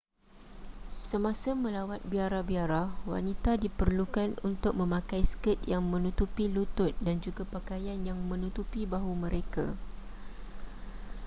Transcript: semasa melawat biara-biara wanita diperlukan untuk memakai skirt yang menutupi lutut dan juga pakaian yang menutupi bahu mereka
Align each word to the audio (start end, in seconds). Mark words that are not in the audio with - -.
semasa 1.09 1.51
melawat 1.65 2.01
biara-biara 2.11 2.83
wanita 3.11 3.51
diperlukan 3.63 4.29
untuk 4.49 4.73
memakai 4.81 5.21
skirt 5.33 5.59
yang 5.73 5.83
menutupi 5.93 6.45
lutut 6.55 6.91
dan 7.07 7.15
juga 7.25 7.43
pakaian 7.55 7.99
yang 8.09 8.17
menutupi 8.31 8.81
bahu 8.93 9.13
mereka 9.25 9.65